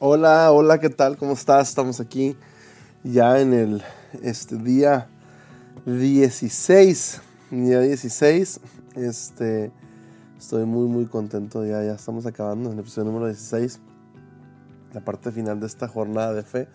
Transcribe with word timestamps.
Hola, 0.00 0.52
hola, 0.52 0.78
¿qué 0.78 0.90
tal? 0.90 1.16
¿Cómo 1.16 1.32
estás? 1.32 1.70
Estamos 1.70 1.98
aquí 1.98 2.36
ya 3.02 3.40
en 3.40 3.52
el 3.52 3.82
este 4.22 4.56
día 4.56 5.08
16, 5.86 7.20
día 7.50 7.80
16. 7.80 8.60
Este 8.94 9.72
estoy 10.38 10.66
muy 10.66 10.86
muy 10.86 11.06
contento 11.06 11.66
ya 11.66 11.82
ya 11.82 11.94
estamos 11.94 12.26
acabando 12.26 12.68
en 12.68 12.74
el 12.74 12.78
episodio 12.78 13.10
número 13.10 13.26
16. 13.26 13.80
La 14.94 15.00
parte 15.00 15.32
final 15.32 15.58
de 15.58 15.66
esta 15.66 15.88
jornada 15.88 16.32
de 16.32 16.44
fe, 16.44 16.68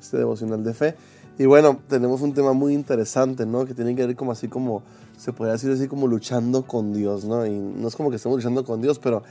este 0.00 0.16
devocional 0.16 0.64
de 0.64 0.74
fe. 0.74 0.96
Y 1.38 1.46
bueno, 1.46 1.78
tenemos 1.88 2.22
un 2.22 2.34
tema 2.34 2.54
muy 2.54 2.74
interesante, 2.74 3.46
¿no? 3.46 3.66
Que 3.66 3.74
tiene 3.74 3.94
que 3.94 4.04
ver 4.04 4.16
como 4.16 4.32
así 4.32 4.48
como 4.48 4.82
se 5.16 5.32
podría 5.32 5.52
decir 5.52 5.70
así 5.70 5.86
como 5.86 6.08
luchando 6.08 6.66
con 6.66 6.92
Dios, 6.92 7.24
¿no? 7.24 7.46
Y 7.46 7.56
no 7.56 7.86
es 7.86 7.94
como 7.94 8.10
que 8.10 8.16
estemos 8.16 8.38
luchando 8.38 8.64
con 8.64 8.82
Dios, 8.82 8.98
pero 8.98 9.22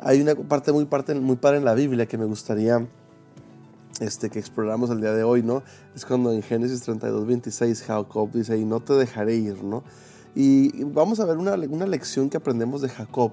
hay 0.00 0.20
una 0.20 0.34
parte 0.34 0.72
muy, 0.72 0.84
parte, 0.84 1.14
muy 1.14 1.36
padre 1.36 1.58
en 1.58 1.64
la 1.64 1.74
Biblia 1.74 2.06
que 2.06 2.18
me 2.18 2.24
gustaría 2.24 2.86
este, 4.00 4.30
que 4.30 4.38
exploramos 4.38 4.90
el 4.90 5.00
día 5.00 5.12
de 5.12 5.24
hoy, 5.24 5.42
¿no? 5.42 5.62
Es 5.94 6.04
cuando 6.04 6.32
en 6.32 6.42
Génesis 6.42 6.82
32, 6.82 7.26
26 7.26 7.82
Jacob 7.82 8.30
dice, 8.32 8.56
y 8.56 8.64
no 8.64 8.80
te 8.80 8.94
dejaré 8.94 9.36
ir, 9.36 9.62
¿no? 9.64 9.82
Y 10.34 10.84
vamos 10.84 11.18
a 11.20 11.24
ver 11.24 11.36
una, 11.36 11.54
una 11.54 11.86
lección 11.86 12.30
que 12.30 12.36
aprendemos 12.36 12.80
de 12.82 12.88
Jacob 12.88 13.32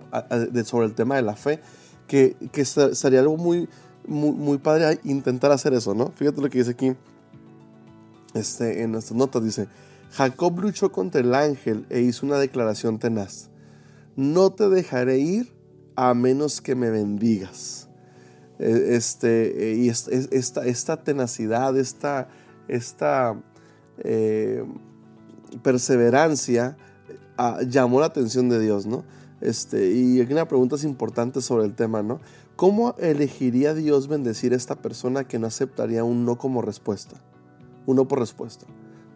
sobre 0.63 0.87
el 0.87 0.95
tema 0.95 1.15
de 1.15 1.21
la 1.21 1.35
fe, 1.35 1.59
que, 2.07 2.35
que 2.51 2.65
sería 2.65 3.19
algo 3.19 3.37
muy, 3.37 3.69
muy, 4.07 4.31
muy, 4.31 4.57
padre 4.57 4.99
intentar 5.03 5.51
hacer 5.51 5.73
eso, 5.73 5.93
¿no? 5.93 6.11
Fíjate 6.15 6.41
lo 6.41 6.49
que 6.49 6.59
dice 6.59 6.71
aquí 6.71 6.95
este, 8.33 8.83
en 8.83 8.91
nuestras 8.91 9.17
notas, 9.17 9.43
dice, 9.43 9.67
Jacob 10.11 10.59
luchó 10.59 10.91
contra 10.91 11.21
el 11.21 11.35
ángel 11.35 11.85
e 11.89 12.01
hizo 12.01 12.25
una 12.25 12.37
declaración 12.37 12.97
tenaz, 12.97 13.49
no 14.15 14.51
te 14.51 14.69
dejaré 14.69 15.19
ir 15.19 15.54
a 15.95 16.13
menos 16.13 16.61
que 16.61 16.75
me 16.75 16.89
bendigas. 16.89 17.87
E, 18.59 18.95
este, 18.95 19.71
e, 19.71 19.75
y 19.75 19.89
esta, 19.89 20.65
esta 20.65 21.03
tenacidad, 21.03 21.77
esta, 21.77 22.27
esta 22.67 23.41
eh, 23.99 24.63
perseverancia 25.61 26.77
ah, 27.37 27.59
llamó 27.67 27.99
la 27.99 28.07
atención 28.07 28.49
de 28.49 28.59
Dios, 28.59 28.85
¿no? 28.85 29.03
Este, 29.41 29.91
y 29.91 30.21
aquí 30.21 30.33
una 30.33 30.47
pregunta 30.47 30.75
importante 30.83 31.41
sobre 31.41 31.65
el 31.65 31.75
tema, 31.75 32.01
¿no? 32.01 32.19
¿Cómo 32.55 32.95
elegiría 32.99 33.73
Dios 33.73 34.07
bendecir 34.07 34.53
a 34.53 34.55
esta 34.55 34.75
persona 34.75 35.25
que 35.25 35.39
no 35.39 35.47
aceptaría 35.47 36.03
un 36.03 36.25
no 36.25 36.37
como 36.37 36.61
respuesta? 36.61 37.17
Un 37.85 37.97
no 37.97 38.07
por 38.07 38.19
respuesta. 38.19 38.65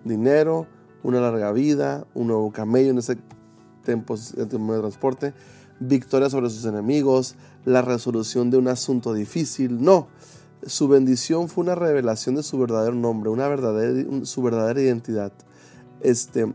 Dinero, 0.04 0.68
una 1.04 1.22
larga 1.22 1.52
vida, 1.54 2.06
un 2.14 2.28
nuevo 2.28 2.52
camello 2.52 2.92
en 2.92 2.98
ese 2.98 3.18
tiempo 3.90 4.76
de 4.76 4.80
transporte, 4.80 5.34
victoria 5.80 6.30
sobre 6.30 6.50
sus 6.50 6.66
enemigos, 6.66 7.36
la 7.66 7.82
resolución 7.82 8.50
de 8.50 8.58
un 8.58 8.68
asunto 8.68 9.14
difícil. 9.14 9.82
No, 9.82 10.08
su 10.64 10.88
bendición 10.88 11.50
fue 11.50 11.64
una 11.64 11.76
revelación 11.76 12.36
de 12.36 12.44
su 12.44 12.58
verdadero 12.58 12.96
nombre, 12.96 13.30
una 13.30 13.48
verdadera, 13.48 14.26
su 14.26 14.42
verdadera 14.42 14.82
identidad. 14.82 15.32
Este, 16.02 16.52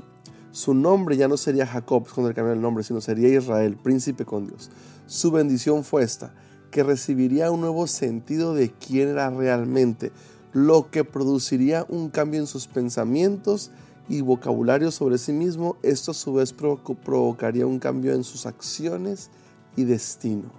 su 0.50 0.74
nombre 0.74 1.16
ya 1.16 1.28
no 1.28 1.36
sería 1.36 1.66
Jacob 1.66 2.06
cuando 2.12 2.28
le 2.28 2.34
cambió 2.34 2.52
el 2.52 2.60
nombre, 2.60 2.84
sino 2.84 3.00
sería 3.00 3.28
Israel, 3.28 3.76
príncipe 3.76 4.24
con 4.24 4.46
Dios. 4.46 4.70
Su 5.06 5.30
bendición 5.30 5.84
fue 5.84 6.02
esta, 6.02 6.34
que 6.70 6.82
recibiría 6.82 7.50
un 7.50 7.60
nuevo 7.60 7.86
sentido 7.86 8.54
de 8.54 8.70
quién 8.70 9.08
era 9.08 9.30
realmente, 9.30 10.12
lo 10.52 10.90
que 10.90 11.02
produciría 11.04 11.84
un 11.88 12.10
cambio 12.10 12.40
en 12.40 12.46
sus 12.46 12.68
pensamientos 12.68 13.72
y 14.08 14.20
vocabulario 14.20 14.90
sobre 14.90 15.18
sí 15.18 15.32
mismo, 15.32 15.76
esto 15.82 16.10
a 16.10 16.14
su 16.14 16.34
vez 16.34 16.52
provocaría 16.52 17.66
un 17.66 17.78
cambio 17.78 18.12
en 18.12 18.24
sus 18.24 18.46
acciones 18.46 19.30
y 19.76 19.84
destino. 19.84 20.50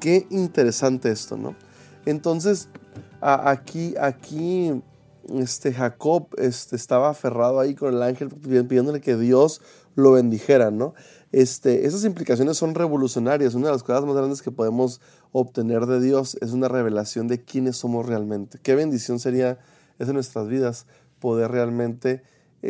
Qué 0.00 0.26
interesante 0.30 1.10
esto, 1.10 1.36
¿no? 1.36 1.54
Entonces, 2.06 2.68
aquí, 3.20 3.94
aquí, 4.00 4.82
este 5.34 5.72
Jacob 5.72 6.28
este, 6.38 6.76
estaba 6.76 7.10
aferrado 7.10 7.60
ahí 7.60 7.74
con 7.74 7.94
el 7.94 8.02
ángel 8.02 8.28
pidiéndole 8.28 9.00
que 9.00 9.16
Dios 9.16 9.60
lo 9.94 10.12
bendijera, 10.12 10.70
¿no? 10.70 10.94
Este, 11.32 11.86
esas 11.86 12.04
implicaciones 12.04 12.56
son 12.56 12.74
revolucionarias. 12.74 13.54
Una 13.54 13.66
de 13.66 13.72
las 13.72 13.82
cosas 13.82 14.04
más 14.04 14.14
grandes 14.14 14.42
que 14.42 14.52
podemos 14.52 15.00
obtener 15.32 15.86
de 15.86 16.00
Dios 16.00 16.36
es 16.40 16.52
una 16.52 16.68
revelación 16.68 17.28
de 17.28 17.42
quiénes 17.42 17.76
somos 17.76 18.06
realmente. 18.06 18.58
Qué 18.62 18.74
bendición 18.74 19.18
sería 19.18 19.58
eso 19.98 20.10
en 20.10 20.14
nuestras 20.14 20.48
vidas, 20.48 20.86
poder 21.18 21.50
realmente 21.50 22.22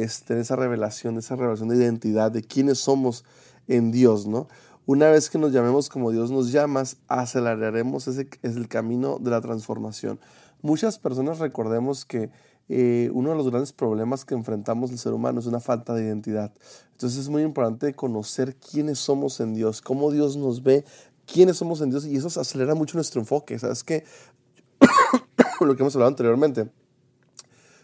este, 0.03 0.41
esa 0.41 0.57
revelación, 0.57 1.19
esa 1.19 1.37
revelación 1.37 1.69
de 1.69 1.77
identidad, 1.77 2.31
de 2.31 2.43
quiénes 2.43 2.79
somos 2.79 3.25
en 3.69 3.91
Dios, 3.91 4.27
¿no? 4.27 4.49
Una 4.87 5.11
vez 5.11 5.31
que 5.31 5.39
nos 5.39 5.53
llamemos 5.53 5.89
como 5.89 6.13
Dios 6.13 6.31
nos 6.31 6.53
llama, 6.53 6.85
aceleraremos 7.09 8.07
ese 8.07 8.29
es 8.43 8.57
el 8.57 8.69
camino 8.69 9.19
de 9.19 9.31
la 9.31 9.41
transformación. 9.41 10.21
Muchas 10.63 10.99
personas 10.99 11.41
recordemos 11.41 12.05
que 12.05 12.31
eh, 12.69 13.11
uno 13.13 13.31
de 13.31 13.37
los 13.37 13.49
grandes 13.51 13.73
problemas 13.73 14.25
que 14.25 14.35
enfrentamos 14.35 14.91
el 14.91 14.99
ser 14.99 15.13
humano 15.13 15.41
es 15.41 15.47
una 15.47 15.61
falta 15.61 15.93
de 15.95 16.05
identidad. 16.05 16.53
Entonces 16.93 17.19
es 17.19 17.29
muy 17.29 17.43
importante 17.43 17.95
conocer 17.95 18.57
quiénes 18.57 18.99
somos 18.99 19.41
en 19.41 19.55
Dios, 19.55 19.83
cómo 19.83 20.13
Dios 20.13 20.37
nos 20.37 20.63
ve, 20.63 20.85
quiénes 21.27 21.57
somos 21.57 21.81
en 21.81 21.91
Dios 21.91 22.07
y 22.07 22.17
eso 22.17 22.41
acelera 22.41 22.75
mucho 22.75 22.97
nuestro 22.97 23.21
enfoque. 23.21 23.59
¿Sabes 23.59 23.83
qué? 23.83 24.05
lo 25.61 25.75
que 25.75 25.83
hemos 25.83 25.95
hablado 25.97 26.11
anteriormente. 26.11 26.71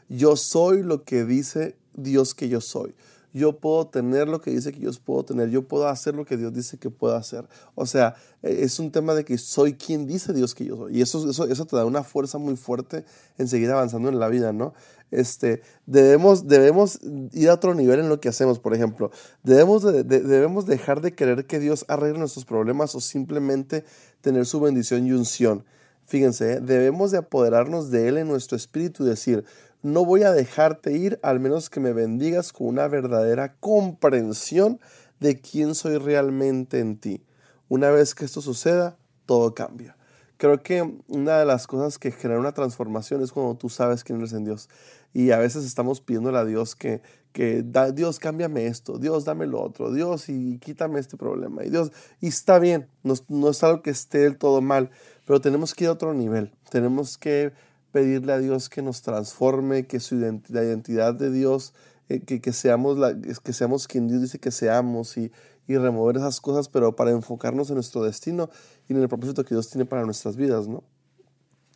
Yo 0.09 0.37
soy 0.37 0.83
lo 0.83 1.05
que 1.05 1.25
dice 1.25 1.77
Dios 1.95 2.35
que 2.35 2.49
yo 2.49 2.61
soy. 2.61 2.95
Yo 3.35 3.59
puedo 3.59 3.87
tener 3.87 4.29
lo 4.29 4.43
que 4.43 4.51
dice 4.51 4.73
que 4.73 4.81
yo 4.81 4.91
puedo 5.05 5.25
tener. 5.25 5.49
Yo 5.49 5.63
puedo 5.63 5.89
hacer 5.89 6.15
lo 6.15 6.27
que 6.27 6.37
Dios 6.37 6.53
dice 6.53 6.77
que 6.77 6.91
puedo 6.91 7.17
hacer. 7.17 7.47
O 7.75 7.87
sea, 7.87 8.15
e, 8.43 8.65
es 8.65 8.79
un 8.79 8.91
tema 8.91 9.15
de 9.15 9.25
que 9.25 9.39
soy 9.39 9.73
quien 9.75 10.07
dice 10.07 10.35
Dios 10.35 10.55
que 10.55 10.67
yo 10.67 10.77
soy. 10.77 10.99
Y 10.99 11.03
eso, 11.03 11.31
eso, 11.31 11.47
eso 11.47 11.65
te 11.65 11.77
da 11.77 11.87
una 11.87 12.03
fuerza 12.03 12.37
muy 12.37 12.57
fuerte 12.57 13.05
en 13.39 13.49
seguir 13.49 13.71
avanzando 13.71 14.11
en 14.11 14.19
la 14.19 14.29
vida, 14.29 14.53
¿no? 14.53 14.75
Este, 15.11 15.63
debemos, 15.87 16.47
debemos 16.47 16.99
ir 17.33 17.49
a 17.49 17.55
otro 17.55 17.75
nivel 17.75 18.01
en 18.01 18.09
lo 18.09 18.21
que 18.21 18.29
hacemos, 18.29 18.59
por 18.59 18.75
ejemplo. 18.75 19.11
Debemos, 19.43 19.83
debemos 19.83 20.67
dejar 20.67 21.01
de 21.01 21.15
querer 21.15 21.47
que 21.47 21.59
Dios 21.59 21.85
arregle 21.89 22.19
nuestros 22.19 22.45
problemas 22.45 22.95
o 22.95 23.01
simplemente 23.01 23.85
tener 24.21 24.47
su 24.47 24.61
bendición 24.61 25.07
y 25.07 25.13
unción. 25.13 25.65
Fíjense, 26.07 26.55
¿eh? 26.55 26.61
debemos 26.61 27.11
de 27.11 27.19
apoderarnos 27.19 27.91
de 27.91 28.09
Él 28.09 28.19
en 28.19 28.29
nuestro 28.29 28.57
espíritu 28.57 29.05
y 29.05 29.09
decir, 29.09 29.45
no 29.83 30.05
voy 30.05 30.23
a 30.23 30.33
dejarte 30.33 30.93
ir 30.97 31.19
al 31.23 31.41
menos 31.41 31.69
que 31.69 31.81
me 31.81 31.93
bendigas 31.93 32.53
con 32.53 32.69
una 32.69 32.89
verdadera 32.89 33.57
comprensión 33.57 34.81
de 35.21 35.41
quién 35.41 35.75
soy 35.75 35.99
realmente 35.99 36.79
en 36.79 36.99
ti. 36.99 37.25
Una 37.69 37.91
vez 37.91 38.15
que 38.15 38.25
esto 38.25 38.41
suceda, 38.41 38.97
todo 39.27 39.55
cambia. 39.55 39.97
Creo 40.37 40.63
que 40.63 40.83
una 41.07 41.39
de 41.39 41.45
las 41.45 41.67
cosas 41.67 41.99
que 41.99 42.11
genera 42.11 42.41
una 42.41 42.53
transformación 42.53 43.23
es 43.23 43.33
cuando 43.33 43.57
tú 43.57 43.69
sabes 43.69 44.03
quién 44.03 44.19
eres 44.19 44.33
en 44.33 44.45
Dios. 44.45 44.69
Y 45.13 45.31
a 45.31 45.39
veces 45.39 45.65
estamos 45.65 46.01
pidiéndole 46.01 46.39
a 46.39 46.45
Dios 46.45 46.75
que, 46.75 47.01
que 47.33 47.65
Dios, 47.95 48.19
cámbiame 48.19 48.67
esto, 48.67 48.99
Dios, 48.99 49.25
dame 49.25 49.47
lo 49.47 49.63
otro, 49.63 49.93
Dios, 49.93 50.29
y 50.29 50.59
quítame 50.59 50.99
este 50.99 51.17
problema. 51.17 51.65
Y 51.65 51.71
Dios, 51.71 51.93
y 52.21 52.29
está 52.29 52.59
bien, 52.59 52.89
no, 53.05 53.15
no 53.29 53.51
es 53.51 53.63
algo 53.63 53.83
que 53.83 53.91
esté 53.91 54.19
del 54.19 54.37
todo 54.37 54.61
mal, 54.61 54.91
pero 55.27 55.41
tenemos 55.41 55.75
que 55.75 55.85
ir 55.85 55.89
a 55.89 55.93
otro 55.93 56.13
nivel. 56.13 56.53
Tenemos 56.71 57.19
que 57.19 57.53
pedirle 57.93 58.33
a 58.33 58.39
Dios 58.39 58.69
que 58.69 58.83
nos 58.83 59.03
transforme, 59.03 59.87
que 59.87 60.01
su 60.01 60.17
la 60.17 60.65
identidad 60.65 61.15
de 61.15 61.31
Dios, 61.31 61.75
eh, 62.09 62.21
que, 62.21 62.41
que, 62.41 62.53
seamos 62.53 62.99
la, 62.99 63.15
que 63.17 63.53
seamos 63.53 63.87
quien 63.87 64.09
Dios 64.09 64.23
dice 64.23 64.39
que 64.39 64.51
seamos 64.51 65.17
y, 65.17 65.31
y, 65.69 65.77
remover 65.77 66.17
esas 66.17 66.41
cosas, 66.41 66.69
pero 66.69 66.97
para 66.97 67.11
enfocarnos 67.11 67.69
en 67.69 67.77
nuestro 67.77 68.03
destino 68.03 68.51
y 68.89 68.95
en 68.95 69.03
el 69.03 69.09
propósito 69.09 69.45
que 69.45 69.55
Dios 69.55 69.71
tiene 69.71 69.85
para 69.85 70.05
nuestras 70.05 70.37
vidas, 70.37 70.67
¿no? 70.67 70.83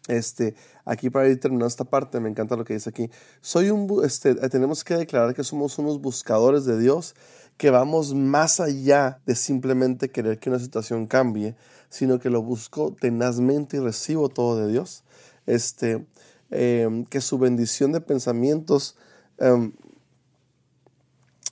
Este, 0.08 0.54
aquí 0.84 1.10
para 1.10 1.28
ir 1.28 1.40
terminando 1.40 1.66
esta 1.66 1.84
parte, 1.84 2.20
me 2.20 2.28
encanta 2.28 2.56
lo 2.56 2.64
que 2.64 2.74
dice 2.74 2.90
aquí. 2.90 3.10
Soy 3.40 3.70
un, 3.70 4.04
este, 4.04 4.34
tenemos 4.48 4.84
que 4.84 4.96
declarar 4.96 5.34
que 5.34 5.42
somos 5.42 5.78
unos 5.78 6.00
buscadores 6.00 6.64
de 6.64 6.78
Dios, 6.78 7.14
que 7.56 7.70
vamos 7.70 8.14
más 8.14 8.60
allá 8.60 9.20
de 9.26 9.34
simplemente 9.34 10.10
querer 10.10 10.38
que 10.38 10.50
una 10.50 10.58
situación 10.58 11.06
cambie, 11.06 11.56
sino 11.88 12.18
que 12.18 12.30
lo 12.30 12.42
busco 12.42 12.94
tenazmente 13.00 13.78
y 13.78 13.80
recibo 13.80 14.28
todo 14.28 14.58
de 14.58 14.70
Dios 14.70 15.02
este, 15.46 16.06
em, 16.50 17.04
que 17.04 17.20
su 17.20 17.38
bendición 17.38 17.92
de 17.92 18.00
pensamientos 18.00 18.96
um, 19.38 19.72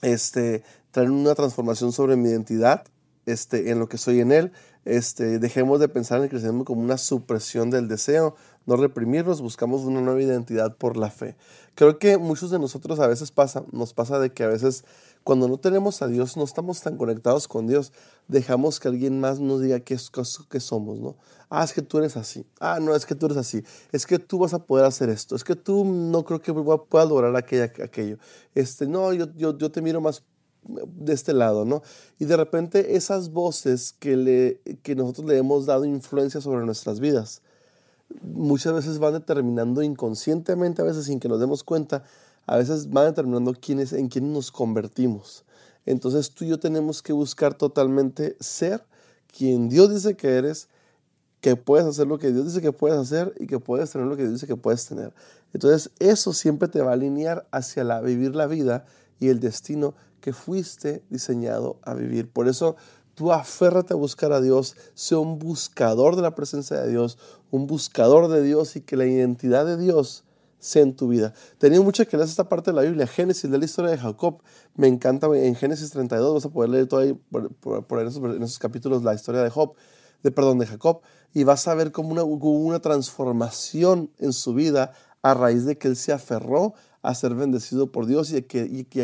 este, 0.01 0.63
traen 0.91 1.11
una 1.11 1.35
transformación 1.35 1.91
sobre 1.91 2.15
mi 2.15 2.29
identidad, 2.29 2.85
este, 3.25 3.71
en 3.71 3.79
lo 3.79 3.89
que 3.89 3.97
soy 3.97 4.19
en 4.19 4.31
Él. 4.31 4.51
Este, 4.85 5.39
dejemos 5.39 5.79
de 5.79 5.87
pensar 5.89 6.19
en 6.19 6.25
el 6.25 6.29
crecimiento 6.29 6.65
como 6.65 6.81
una 6.81 6.97
supresión 6.97 7.71
del 7.71 7.87
deseo, 7.87 8.35
no 8.67 8.75
reprimirnos, 8.75 9.41
buscamos 9.41 9.81
una 9.81 9.99
nueva 9.99 10.21
identidad 10.21 10.77
por 10.77 10.95
la 10.95 11.09
fe. 11.09 11.35
Creo 11.73 11.97
que 11.97 12.17
muchos 12.17 12.51
de 12.51 12.59
nosotros 12.59 12.99
a 12.99 13.07
veces 13.07 13.31
pasa, 13.31 13.63
nos 13.71 13.93
pasa 13.93 14.19
de 14.19 14.31
que 14.31 14.43
a 14.43 14.47
veces 14.47 14.85
cuando 15.25 15.47
no 15.47 15.57
tenemos 15.57 16.03
a 16.03 16.07
Dios, 16.07 16.37
no 16.37 16.43
estamos 16.43 16.81
tan 16.81 16.97
conectados 16.97 17.47
con 17.47 17.65
Dios, 17.65 17.91
dejamos 18.27 18.79
que 18.79 18.89
alguien 18.89 19.19
más 19.19 19.39
nos 19.39 19.59
diga 19.59 19.79
qué, 19.79 19.97
qué 20.51 20.59
somos, 20.59 20.99
¿no? 20.99 21.17
Ah, 21.49 21.63
es 21.63 21.73
que 21.73 21.81
tú 21.81 21.97
eres 21.97 22.15
así. 22.15 22.45
Ah, 22.59 22.77
no, 22.79 22.95
es 22.95 23.07
que 23.07 23.15
tú 23.15 23.25
eres 23.25 23.39
así. 23.39 23.63
Es 23.91 24.05
que 24.05 24.19
tú 24.19 24.37
vas 24.37 24.53
a 24.53 24.59
poder 24.59 24.85
hacer 24.85 25.09
esto. 25.09 25.35
Es 25.35 25.43
que 25.43 25.55
tú 25.55 25.83
no 25.83 26.23
creo 26.25 26.43
que 26.43 26.53
puedas 26.53 27.09
lograr 27.09 27.35
aquella, 27.35 27.63
aquello. 27.63 28.19
Este, 28.53 28.85
no, 28.85 29.13
yo, 29.13 29.25
yo, 29.35 29.57
yo 29.57 29.71
te 29.71 29.81
miro 29.81 29.99
más 29.99 30.21
de 30.63 31.13
este 31.13 31.33
lado, 31.33 31.65
¿no? 31.65 31.81
Y 32.19 32.25
de 32.25 32.37
repente 32.37 32.95
esas 32.95 33.31
voces 33.31 33.93
que, 33.97 34.15
le, 34.17 34.61
que 34.83 34.93
nosotros 34.93 35.25
le 35.25 35.37
hemos 35.39 35.65
dado 35.65 35.85
influencia 35.85 36.39
sobre 36.39 36.67
nuestras 36.67 36.99
vidas, 36.99 37.41
muchas 38.21 38.73
veces 38.73 38.99
van 38.99 39.13
determinando 39.13 39.81
inconscientemente, 39.81 40.83
a 40.83 40.85
veces 40.85 41.05
sin 41.05 41.19
que 41.19 41.29
nos 41.29 41.39
demos 41.39 41.63
cuenta, 41.63 42.03
a 42.45 42.57
veces 42.57 42.89
van 42.89 43.07
determinando 43.07 43.53
quién 43.53 43.79
es, 43.79 43.93
en 43.93 44.07
quién 44.07 44.31
nos 44.31 44.51
convertimos. 44.51 45.45
Entonces 45.85 46.31
tú 46.31 46.45
y 46.45 46.49
yo 46.49 46.59
tenemos 46.59 47.01
que 47.01 47.13
buscar 47.13 47.53
totalmente 47.53 48.35
ser 48.39 48.83
quien 49.35 49.69
Dios 49.69 49.93
dice 49.93 50.15
que 50.15 50.35
eres, 50.35 50.67
que 51.41 51.55
puedes 51.55 51.85
hacer 51.85 52.07
lo 52.07 52.17
que 52.17 52.31
Dios 52.31 52.45
dice 52.45 52.61
que 52.61 52.71
puedes 52.71 52.97
hacer 52.97 53.33
y 53.39 53.45
que 53.45 53.59
puedes 53.59 53.91
tener 53.91 54.07
lo 54.07 54.15
que 54.15 54.23
Dios 54.23 54.33
dice 54.33 54.47
que 54.47 54.55
puedes 54.55 54.85
tener. 54.87 55.13
Entonces 55.53 55.91
eso 55.99 56.33
siempre 56.33 56.67
te 56.67 56.81
va 56.81 56.91
a 56.91 56.93
alinear 56.93 57.47
hacia 57.51 57.83
la, 57.83 58.01
vivir 58.01 58.35
la 58.35 58.47
vida 58.47 58.85
y 59.19 59.29
el 59.29 59.39
destino 59.39 59.93
que 60.21 60.33
fuiste 60.33 61.03
diseñado 61.09 61.77
a 61.83 61.93
vivir. 61.93 62.31
Por 62.31 62.47
eso 62.47 62.75
tú 63.13 63.31
aférrate 63.31 63.93
a 63.93 63.97
buscar 63.97 64.33
a 64.33 64.41
Dios, 64.41 64.75
sea 64.95 65.19
un 65.19 65.37
buscador 65.39 66.15
de 66.15 66.23
la 66.23 66.35
presencia 66.35 66.77
de 66.81 66.89
Dios, 66.89 67.17
un 67.51 67.67
buscador 67.67 68.27
de 68.27 68.41
Dios 68.41 68.75
y 68.75 68.81
que 68.81 68.97
la 68.97 69.05
identidad 69.05 69.65
de 69.65 69.77
Dios 69.77 70.24
sea 70.65 70.81
en 70.81 70.95
tu 70.95 71.07
vida. 71.07 71.33
Tenía 71.57 71.79
mucho 71.81 72.05
que 72.07 72.17
leer 72.17 72.27
esta 72.27 72.49
parte 72.49 72.71
de 72.71 72.75
la 72.75 72.81
Biblia, 72.81 73.07
Génesis, 73.07 73.49
de 73.49 73.57
la 73.57 73.65
historia 73.65 73.91
de 73.91 73.97
Jacob. 73.97 74.41
Me 74.75 74.87
encanta, 74.87 75.27
en 75.27 75.55
Génesis 75.55 75.91
32 75.91 76.33
vas 76.33 76.45
a 76.45 76.49
poder 76.49 76.69
leer 76.71 76.87
todo 76.87 77.01
ahí, 77.01 77.13
por, 77.13 78.01
en, 78.01 78.07
esos, 78.07 78.59
capítulos, 78.59 79.03
la 79.03 79.13
historia 79.13 79.41
de 79.41 79.49
Job, 79.49 79.75
de, 80.23 80.31
perdón, 80.31 80.59
de 80.59 80.65
Jacob, 80.65 81.01
y 81.33 81.43
vas 81.43 81.67
a 81.67 81.75
ver 81.75 81.91
como 81.91 82.09
una, 82.09 82.23
una 82.23 82.79
transformación 82.79 84.11
en 84.17 84.33
su 84.33 84.53
vida 84.53 84.93
a 85.21 85.33
raíz 85.33 85.65
de 85.65 85.77
que 85.77 85.87
él 85.87 85.95
se 85.95 86.11
aferró 86.11 86.73
a 87.05 87.13
ser 87.13 87.35
bendecido 87.35 87.91
por 87.91 88.07
Dios 88.07 88.31
y 88.31 88.37
a 88.37 88.41
que, 88.41 88.63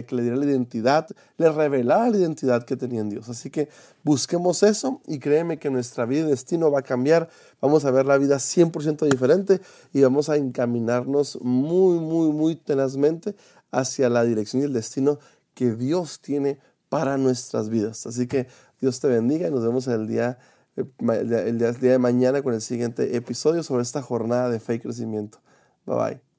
le 0.09 0.21
diera 0.21 0.35
la 0.35 0.45
identidad, 0.45 1.07
le 1.37 1.51
revelara 1.51 2.09
la 2.09 2.17
identidad 2.17 2.65
que 2.65 2.75
tenía 2.75 3.01
en 3.01 3.09
Dios. 3.09 3.29
Así 3.29 3.51
que 3.51 3.69
busquemos 4.03 4.63
eso 4.63 5.01
y 5.05 5.19
créeme 5.19 5.59
que 5.59 5.69
nuestra 5.69 6.05
vida 6.05 6.25
y 6.25 6.29
destino 6.31 6.71
va 6.71 6.79
a 6.79 6.83
cambiar. 6.83 7.29
Vamos 7.61 7.85
a 7.85 7.91
ver 7.91 8.07
la 8.07 8.17
vida 8.17 8.37
100% 8.37 9.07
diferente 9.07 9.61
y 9.93 10.01
vamos 10.01 10.29
a 10.29 10.35
encaminarnos 10.35 11.39
muy, 11.41 11.99
muy, 11.99 12.31
muy 12.31 12.55
tenazmente 12.55 13.35
hacia 13.69 14.09
la 14.09 14.23
dirección 14.23 14.63
y 14.63 14.65
el 14.65 14.73
destino 14.73 15.19
que 15.53 15.75
Dios 15.75 16.21
tiene 16.21 16.57
para 16.89 17.17
nuestras 17.17 17.69
vidas. 17.69 18.07
Así 18.07 18.25
que 18.25 18.47
Dios 18.79 18.99
te 18.99 19.09
bendiga 19.09 19.47
y 19.47 19.51
nos 19.51 19.63
vemos 19.63 19.87
el 19.87 20.07
día, 20.07 20.39
eh, 20.75 20.85
el 20.97 21.57
día 21.59 21.71
de 21.71 21.99
mañana 21.99 22.41
con 22.41 22.55
el 22.55 22.61
siguiente 22.61 23.15
episodio 23.15 23.61
sobre 23.61 23.83
esta 23.83 24.01
jornada 24.01 24.49
de 24.49 24.59
fe 24.59 24.75
y 24.75 24.79
crecimiento. 24.79 25.39
Bye 25.85 25.95
bye. 25.95 26.30